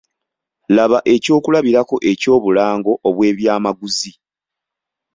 Laba 0.75 0.99
ekyokulabirako 1.13 1.95
ky’obulango 2.21 2.91
obw’ebyamaguzi. 3.07 4.11